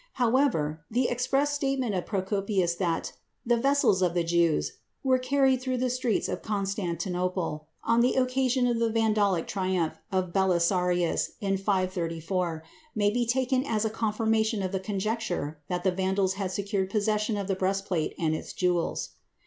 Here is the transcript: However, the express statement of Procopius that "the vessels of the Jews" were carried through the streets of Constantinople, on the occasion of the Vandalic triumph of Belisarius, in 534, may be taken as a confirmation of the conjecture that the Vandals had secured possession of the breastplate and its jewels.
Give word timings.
However, 0.13 0.83
the 0.89 1.09
express 1.09 1.53
statement 1.53 1.93
of 1.93 2.07
Procopius 2.07 2.73
that 2.79 3.13
"the 3.45 3.55
vessels 3.55 4.01
of 4.01 4.15
the 4.15 4.23
Jews" 4.23 4.77
were 5.03 5.19
carried 5.19 5.61
through 5.61 5.77
the 5.77 5.91
streets 5.91 6.27
of 6.27 6.41
Constantinople, 6.41 7.67
on 7.83 8.01
the 8.01 8.15
occasion 8.15 8.65
of 8.65 8.79
the 8.79 8.89
Vandalic 8.89 9.45
triumph 9.45 9.99
of 10.11 10.33
Belisarius, 10.33 11.33
in 11.39 11.55
534, 11.55 12.63
may 12.95 13.11
be 13.11 13.27
taken 13.27 13.63
as 13.63 13.85
a 13.85 13.91
confirmation 13.91 14.63
of 14.63 14.71
the 14.71 14.79
conjecture 14.79 15.59
that 15.67 15.83
the 15.83 15.91
Vandals 15.91 16.33
had 16.33 16.51
secured 16.51 16.89
possession 16.89 17.37
of 17.37 17.47
the 17.47 17.53
breastplate 17.53 18.15
and 18.17 18.33
its 18.33 18.53
jewels. 18.53 19.09